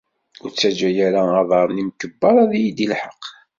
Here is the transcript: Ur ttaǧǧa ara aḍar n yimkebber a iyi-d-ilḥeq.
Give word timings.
Ur 0.43 0.49
ttaǧǧa 0.51 0.89
ara 1.07 1.21
aḍar 1.41 1.67
n 1.71 1.79
yimkebber 1.79 2.35
a 2.41 2.45
iyi-d-ilḥeq. 2.53 3.23